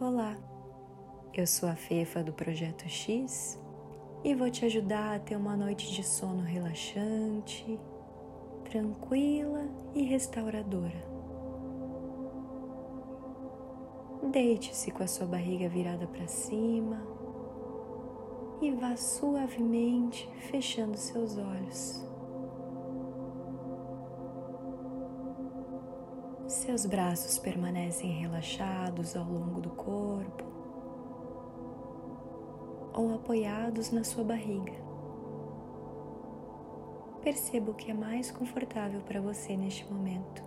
Olá, 0.00 0.36
eu 1.34 1.44
sou 1.44 1.68
a 1.68 1.74
Fefa 1.74 2.22
do 2.22 2.32
Projeto 2.32 2.88
X 2.88 3.60
e 4.22 4.32
vou 4.32 4.48
te 4.48 4.64
ajudar 4.64 5.16
a 5.16 5.18
ter 5.18 5.34
uma 5.34 5.56
noite 5.56 5.92
de 5.92 6.04
sono 6.04 6.40
relaxante, 6.40 7.80
tranquila 8.70 9.68
e 9.96 10.04
restauradora. 10.04 11.04
Deite-se 14.30 14.92
com 14.92 15.02
a 15.02 15.08
sua 15.08 15.26
barriga 15.26 15.68
virada 15.68 16.06
para 16.06 16.28
cima 16.28 17.02
e 18.62 18.70
vá 18.70 18.96
suavemente 18.96 20.30
fechando 20.48 20.96
seus 20.96 21.36
olhos. 21.36 22.07
Seus 26.48 26.86
braços 26.86 27.38
permanecem 27.38 28.10
relaxados 28.10 29.14
ao 29.14 29.24
longo 29.26 29.60
do 29.60 29.68
corpo 29.68 30.44
ou 32.94 33.14
apoiados 33.14 33.90
na 33.90 34.02
sua 34.02 34.24
barriga. 34.24 34.72
Perceba 37.20 37.70
o 37.70 37.74
que 37.74 37.90
é 37.90 37.94
mais 37.94 38.30
confortável 38.30 39.02
para 39.02 39.20
você 39.20 39.58
neste 39.58 39.84
momento. 39.92 40.42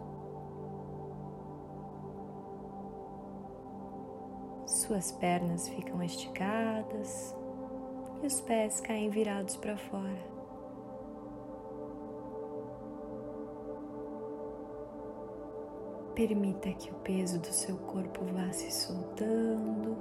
Suas 4.66 5.12
pernas 5.12 5.70
ficam 5.70 6.02
esticadas 6.02 7.36
e 8.24 8.26
os 8.26 8.42
pés 8.42 8.82
caem 8.82 9.12
virados 9.12 9.56
para 9.56 9.78
fora. 9.78 10.31
Permita 16.16 16.72
que 16.74 16.92
o 16.92 16.96
peso 16.96 17.40
do 17.40 17.48
seu 17.48 17.78
corpo 17.78 18.26
vá 18.26 18.52
se 18.52 18.70
soltando, 18.70 19.98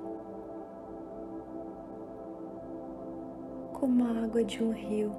como 3.72 4.04
a 4.04 4.24
água 4.24 4.44
de 4.44 4.62
um 4.62 4.72
rio 4.72 5.14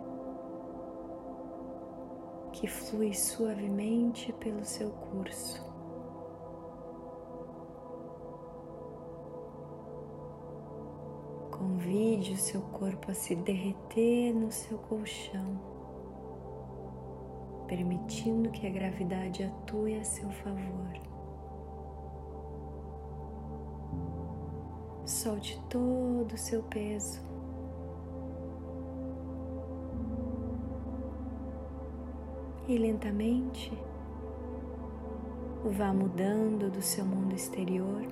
que 2.52 2.68
flui 2.68 3.14
suavemente 3.14 4.34
pelo 4.34 4.66
seu 4.66 4.92
curso. 4.92 5.64
Convide 11.50 12.34
o 12.34 12.38
seu 12.38 12.62
corpo 12.62 13.10
a 13.10 13.14
se 13.14 13.34
derreter 13.34 14.34
no 14.34 14.52
seu 14.52 14.78
colchão 14.78 15.71
permitindo 17.72 18.52
que 18.52 18.68
a 18.68 18.70
gravidade 18.70 19.44
atue 19.44 19.96
a 19.96 20.04
seu 20.04 20.30
favor. 20.30 20.92
Solte 25.06 25.58
todo 25.70 26.34
o 26.34 26.38
seu 26.38 26.64
peso. 26.64 27.22
E 32.68 32.78
lentamente 32.78 33.72
vá 35.64 35.94
mudando 35.94 36.70
do 36.70 36.82
seu 36.82 37.06
mundo 37.06 37.34
exterior 37.34 38.06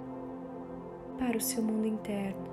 para 1.17 1.35
o 1.35 1.41
seu 1.41 1.61
mundo 1.61 1.85
interno. 1.85 2.47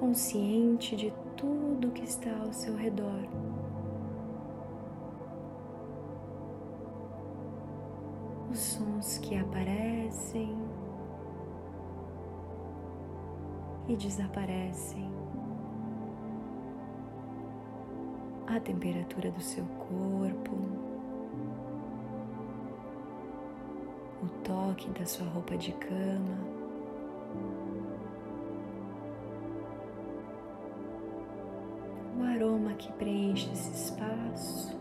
Consciente 0.00 0.96
de 0.96 1.12
tudo 1.42 1.90
que 1.90 2.04
está 2.04 2.30
ao 2.38 2.52
seu 2.52 2.76
redor. 2.76 3.26
Os 8.48 8.58
sons 8.60 9.18
que 9.18 9.36
aparecem 9.36 10.56
e 13.88 13.96
desaparecem. 13.96 15.10
A 18.46 18.60
temperatura 18.60 19.32
do 19.32 19.40
seu 19.40 19.64
corpo, 19.64 20.52
o 24.22 24.28
toque 24.44 24.90
da 24.90 25.04
sua 25.06 25.26
roupa 25.26 25.56
de 25.56 25.72
cama. 25.72 26.61
Que 32.82 32.92
preenche 32.94 33.50
esse 33.52 33.70
espaço. 33.70 34.76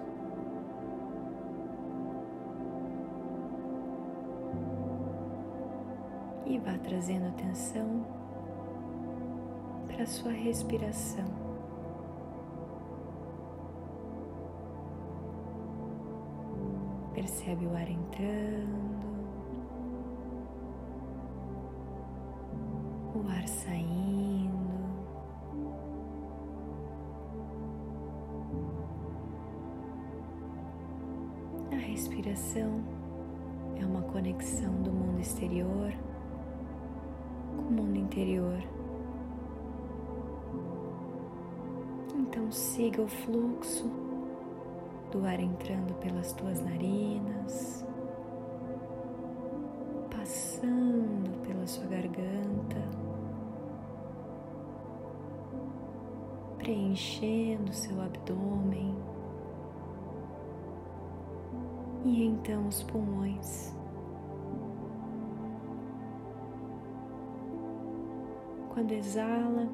E 6.45 6.57
vá 6.57 6.77
trazendo 6.79 7.27
atenção 7.27 8.05
para 9.87 10.03
a 10.03 10.07
sua 10.07 10.31
respiração. 10.31 11.25
Percebe 17.13 17.67
o 17.67 17.75
ar 17.75 17.87
entrando, 17.87 19.05
o 23.13 23.27
ar 23.29 23.47
saindo. 23.47 24.10
Respiração 31.81 32.83
é 33.79 33.85
uma 33.85 34.01
conexão 34.03 34.73
do 34.81 34.91
mundo 34.91 35.19
exterior 35.19 35.91
com 37.57 37.63
o 37.63 37.71
mundo 37.71 37.97
interior. 37.97 38.61
Então 42.15 42.51
siga 42.51 43.01
o 43.01 43.07
fluxo 43.07 43.89
do 45.11 45.25
ar 45.25 45.39
entrando 45.39 45.93
pelas 45.95 46.31
tuas 46.33 46.61
narinas, 46.61 47.85
passando 50.09 51.41
pela 51.45 51.67
sua 51.67 51.85
garganta, 51.87 52.81
preenchendo 56.57 57.73
seu 57.73 57.99
abdômen 58.01 58.95
e 62.03 62.25
então 62.25 62.67
os 62.67 62.83
pulmões. 62.83 63.75
Quando 68.73 68.91
exala, 68.93 69.69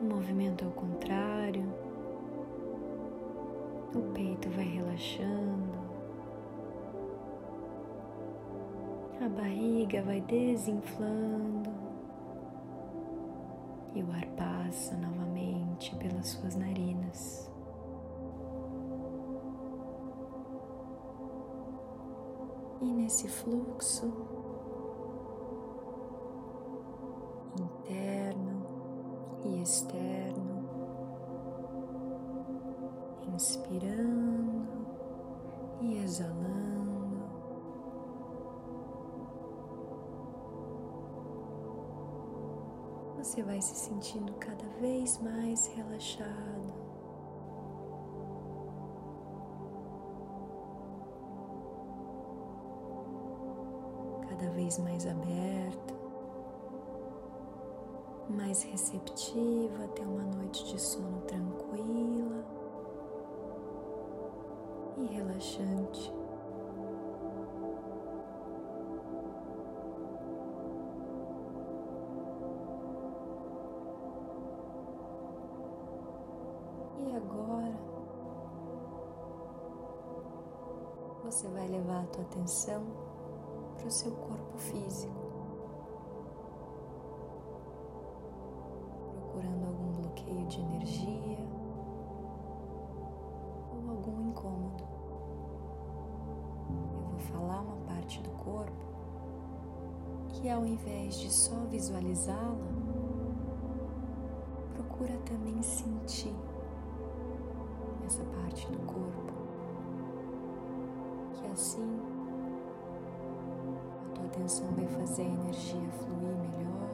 o 0.00 0.04
movimento 0.04 0.64
ao 0.64 0.70
contrário, 0.72 1.64
o 3.94 4.00
peito 4.12 4.48
vai 4.50 4.64
relaxando, 4.64 5.82
a 9.20 9.28
barriga 9.28 10.02
vai 10.02 10.20
desinflando 10.20 11.70
e 13.94 14.02
o 14.02 14.12
ar 14.12 14.26
passa 14.36 14.96
novamente 14.96 15.94
pelas 15.96 16.28
suas 16.28 16.54
narinas. 16.54 17.51
E 22.82 22.84
nesse 22.84 23.28
fluxo 23.28 24.12
interno 27.56 28.66
e 29.44 29.62
externo, 29.62 30.68
inspirando 33.32 34.66
e 35.80 36.02
exalando. 36.02 37.22
Você 43.18 43.42
vai 43.44 43.62
se 43.62 43.76
sentindo 43.76 44.34
cada 44.34 44.66
vez 44.80 45.20
mais 45.20 45.68
relaxado. 45.68 46.81
Vez 54.54 54.78
mais 54.78 55.06
aberto, 55.06 55.94
mais 58.28 58.62
receptivo 58.62 59.82
a 59.82 59.88
ter 59.88 60.02
uma 60.02 60.22
noite 60.22 60.64
de 60.64 60.80
sono 60.80 61.20
tranquila 61.22 62.44
e 64.98 65.06
relaxante. 65.06 66.12
E 76.98 77.16
agora 77.16 77.74
você 81.24 81.48
vai 81.48 81.68
levar 81.68 82.02
a 82.02 82.06
tua 82.06 82.22
atenção 82.22 83.11
para 83.82 83.88
o 83.88 83.90
seu 83.90 84.12
corpo 84.12 84.58
físico, 84.58 85.12
procurando 89.12 89.66
algum 89.66 89.92
bloqueio 90.02 90.46
de 90.46 90.60
energia 90.60 91.38
ou 93.72 93.90
algum 93.90 94.28
incômodo. 94.28 94.84
Eu 96.70 97.08
vou 97.10 97.18
falar 97.18 97.62
uma 97.62 97.76
parte 97.84 98.22
do 98.22 98.30
corpo 98.30 98.70
e 100.44 100.48
ao 100.48 100.64
invés 100.64 101.16
de 101.16 101.28
só 101.32 101.56
visualizá-la, 101.68 102.54
procura 104.74 105.18
também 105.24 105.60
sentir 105.60 106.36
essa 108.06 108.22
parte 108.26 108.64
do 108.70 108.78
corpo, 108.86 109.32
que 111.32 111.46
assim 111.48 112.11
atenção 114.32 114.66
vai 114.74 114.86
fazer 114.86 115.22
a 115.22 115.26
energia 115.26 115.90
fluir 115.90 116.36
melhor 116.38 116.88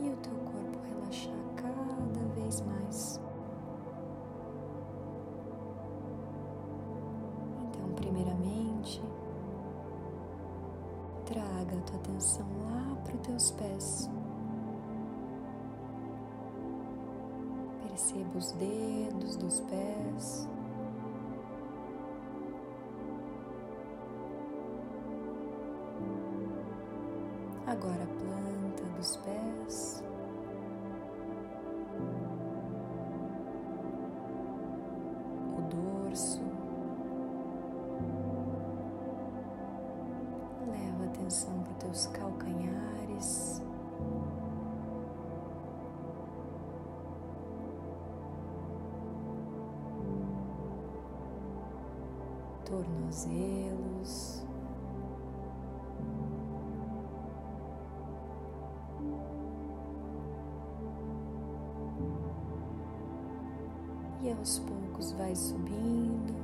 e 0.00 0.08
o 0.10 0.16
teu 0.16 0.34
corpo 0.34 0.78
relaxar 0.88 1.32
cada 1.54 2.24
vez 2.34 2.60
mais. 2.62 3.20
Então, 7.62 7.88
primeiramente, 7.94 9.00
traga 11.26 11.78
a 11.78 11.82
tua 11.82 11.96
atenção 11.96 12.46
lá 12.64 12.96
para 13.04 13.14
os 13.14 13.20
teus 13.20 13.50
pés. 13.52 14.10
Perceba 17.86 18.36
os 18.38 18.52
dedos 18.52 19.36
dos 19.36 19.60
pés. 19.60 20.48
Agora 27.72 28.02
a 28.02 28.06
planta 28.06 28.84
dos 28.98 29.16
pés. 29.16 30.04
O 35.56 35.62
dorso. 35.70 36.42
Leva 40.70 41.04
atenção 41.06 41.62
para 41.62 41.72
os 41.72 41.78
teus 41.78 42.06
calcanhares. 42.08 43.62
Tornozelos. 52.66 54.41
Aos 64.42 64.58
poucos 64.58 65.12
vai 65.12 65.36
subindo, 65.36 66.34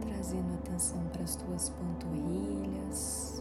trazendo 0.00 0.52
atenção 0.54 1.00
para 1.12 1.22
as 1.22 1.36
tuas 1.36 1.68
panturrilhas. 1.70 3.40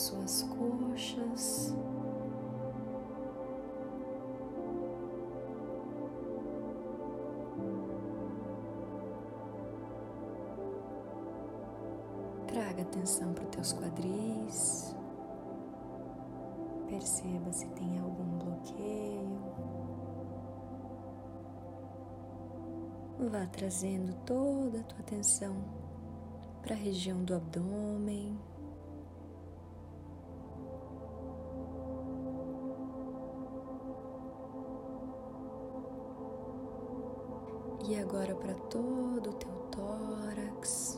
Suas 0.00 0.42
coxas. 0.44 1.74
Traga 12.46 12.82
atenção 12.82 13.32
para 13.34 13.44
os 13.44 13.50
teus 13.50 13.72
quadris. 13.74 14.96
Perceba 16.88 17.52
se 17.52 17.68
tem 17.68 17.98
algum 18.00 18.38
bloqueio. 18.38 19.40
Vá 23.30 23.46
trazendo 23.52 24.14
toda 24.24 24.80
a 24.80 24.82
tua 24.82 25.00
atenção 25.00 25.54
para 26.62 26.74
a 26.74 26.78
região 26.78 27.22
do 27.22 27.34
abdômen. 27.34 28.49
E 37.90 37.98
agora 37.98 38.36
para 38.36 38.54
todo 38.54 39.30
o 39.30 39.32
teu 39.32 39.50
tórax. 39.72 40.96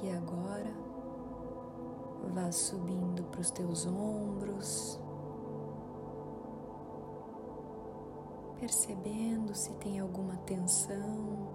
E 0.00 0.10
agora 0.12 0.72
vá 2.32 2.52
subindo 2.52 3.24
para 3.24 3.40
os 3.40 3.50
teus 3.50 3.84
ombros, 3.84 5.00
percebendo 8.60 9.52
se 9.56 9.72
tem 9.74 9.98
alguma 9.98 10.36
tensão. 10.46 11.48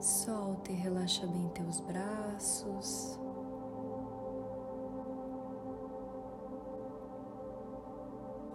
Solta 0.00 0.72
e 0.72 0.74
relaxa 0.74 1.24
bem 1.24 1.48
teus 1.50 1.78
braços. 1.78 3.23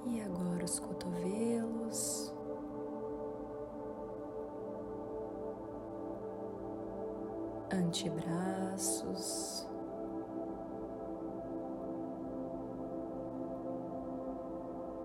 E 0.10 0.22
agora 0.22 0.66
os 0.66 0.80
cotovelos. 0.80 2.34
Antebraços. 7.72 9.68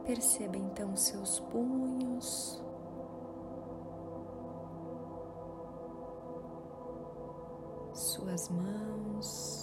Perceba 0.06 0.56
então 0.56 0.96
seus 0.96 1.40
punhos. 1.40 2.62
Suas 7.92 8.48
mãos. 8.48 9.53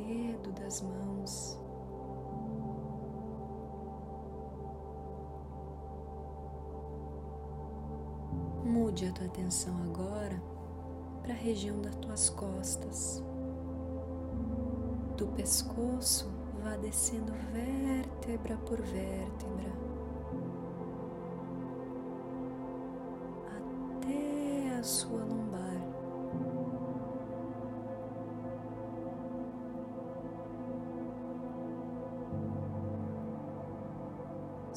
Dedo 0.00 0.52
das 0.52 0.80
mãos. 0.82 1.58
Mude 8.64 9.06
a 9.06 9.12
tua 9.12 9.26
atenção 9.26 9.74
agora 9.84 10.40
para 11.22 11.32
a 11.32 11.36
região 11.36 11.80
das 11.80 11.94
tuas 11.96 12.30
costas. 12.30 13.22
Do 15.16 15.26
pescoço, 15.28 16.30
vá 16.62 16.76
descendo 16.76 17.32
vértebra 17.52 18.56
por 18.58 18.80
vértebra. 18.82 19.72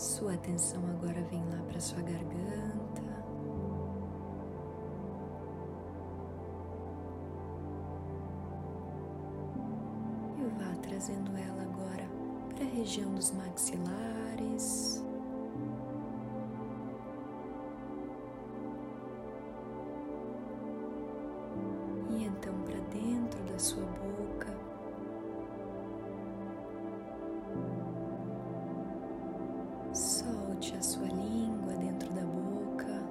Sua 0.01 0.33
atenção 0.33 0.81
agora 0.87 1.21
vem 1.29 1.43
lá 1.51 1.61
para 1.67 1.79
sua 1.79 2.01
garganta. 2.01 3.03
E 10.39 10.43
vá 10.57 10.75
trazendo 10.81 11.37
ela 11.37 11.61
agora 11.61 12.09
para 12.49 12.65
a 12.65 12.69
região 12.69 13.13
dos 13.13 13.31
maxilares. 13.31 15.00
A 30.77 30.83
sua 30.83 31.05
língua 31.05 31.73
dentro 31.75 32.11
da 32.11 32.21
boca. 32.21 33.03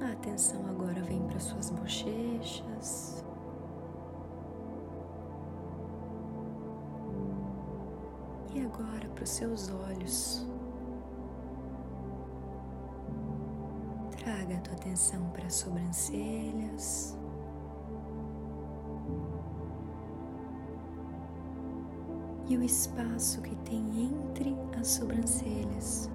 A 0.00 0.12
atenção 0.12 0.60
agora 0.68 1.00
vem 1.02 1.22
para 1.28 1.38
suas 1.38 1.70
bochechas. 1.70 3.24
E 8.52 8.60
agora 8.62 9.08
para 9.14 9.22
os 9.22 9.30
seus 9.30 9.70
olhos. 9.70 10.44
Traga 14.18 14.56
a 14.56 14.60
tua 14.60 14.74
atenção 14.74 15.30
para 15.30 15.46
as 15.46 15.54
sobrancelhas. 15.54 17.16
E 22.46 22.56
o 22.56 22.62
espaço 22.62 23.40
que 23.40 23.56
tem 23.56 23.82
entre 24.04 24.54
as 24.78 24.88
sobrancelhas. 24.88 26.10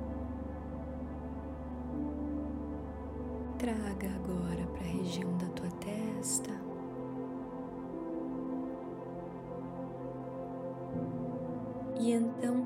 Traga 3.58 4.10
agora 4.16 4.66
para 4.68 4.86
a 4.86 4.92
região 4.92 5.36
da 5.38 5.48
tua 5.48 5.72
testa. 5.72 6.52
E 12.00 12.14
então 12.14 12.59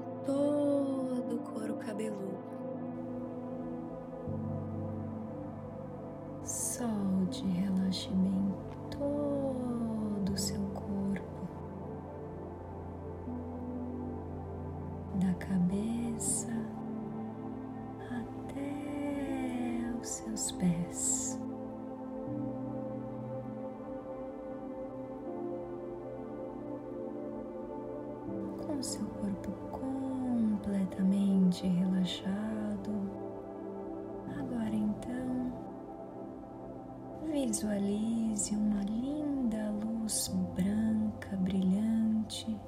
visualize 37.54 38.56
uma 38.56 38.82
linda 38.82 39.70
luz 39.70 40.28
branca 40.56 41.38
brilhante 41.38 42.60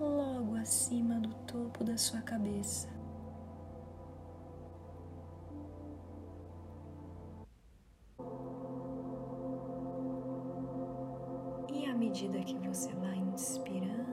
logo 0.00 0.54
acima 0.54 1.20
do 1.20 1.34
topo 1.44 1.84
da 1.84 1.94
sua 1.98 2.22
cabeça. 2.22 2.88
E 11.70 11.84
à 11.84 11.94
medida 11.94 12.38
que 12.44 12.56
você 12.66 12.94
vai 12.94 13.18
inspirando, 13.18 14.05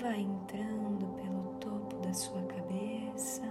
Vai 0.00 0.20
entrando 0.20 1.06
pelo 1.14 1.54
topo 1.60 1.96
da 1.98 2.12
sua 2.12 2.42
cabeça, 2.42 3.42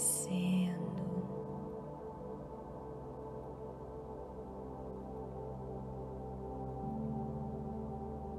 descendo, 0.00 0.80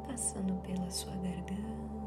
passando 0.07 0.55
pela 0.63 0.89
sua 0.89 1.15
garganta, 1.17 2.00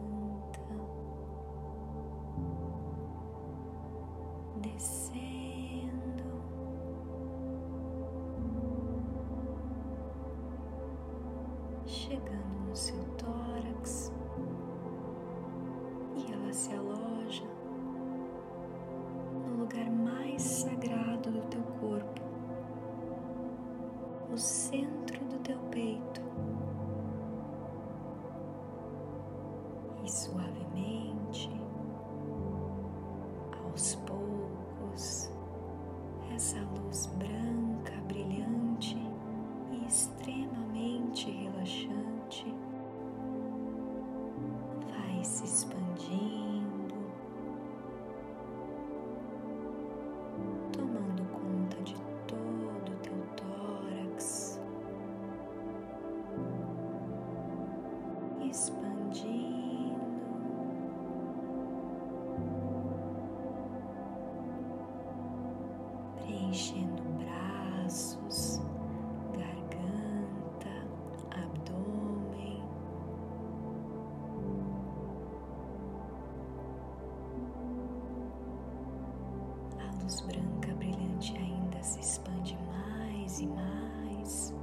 luz 80.04 80.20
branca 80.20 80.74
brilhante 80.74 81.34
ainda 81.38 81.82
se 81.82 81.98
expande 81.98 82.58
mais 82.68 83.40
e 83.40 83.46
mais, 83.46 84.54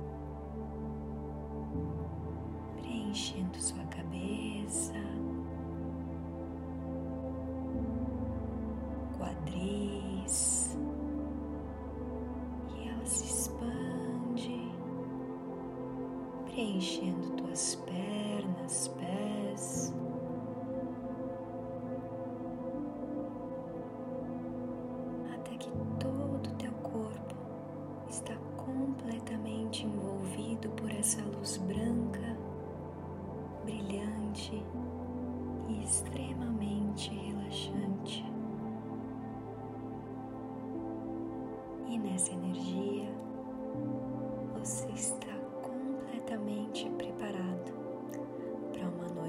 preenchendo 2.78 3.60
sua 3.60 3.84
cabeça, 3.86 4.94
quadris, 9.18 10.78
e 12.76 12.88
ela 12.88 13.06
se 13.06 13.26
expande, 13.26 14.72
preenchendo 16.46 17.32
tuas 17.32 17.76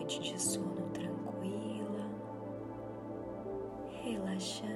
noite 0.03 0.21
de 0.21 0.41
sono 0.41 0.83
tranquila, 0.93 2.11
relaxante 4.03 4.72